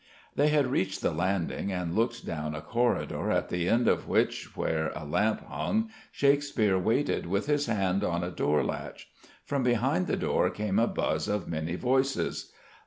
[0.35, 4.57] They had reached the landing, and looked down a corridor at the end of which,
[4.57, 9.11] where a lamp hung, Shakespeare waited with his hand on a door latch.
[9.45, 12.51] From behind the door came a buzz of many voices.